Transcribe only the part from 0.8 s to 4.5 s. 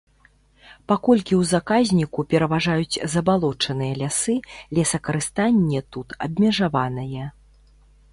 Паколькі ў заказніку пераважаюць забалочаныя лясы,